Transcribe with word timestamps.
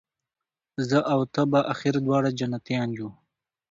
زه 0.87 0.97
او 1.13 1.21
ته 1.33 1.41
به 1.51 1.59
آخر 1.71 1.93
دواړه 2.05 2.29
جنتیان 2.39 2.89
یو 2.97 3.09